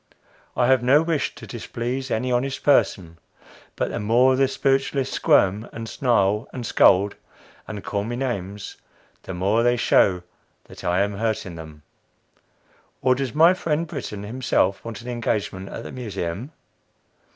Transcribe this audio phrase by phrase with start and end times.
[0.57, 3.19] I have no wish to displease any honest person;
[3.75, 7.13] but the more the spiritualists squirm, and snarl, and scold,
[7.67, 8.77] and call names,
[9.21, 10.23] the more they show
[10.63, 11.83] that I am hurting them.
[13.03, 16.51] Or does my friend Brittan himself want an engagement at the Museum?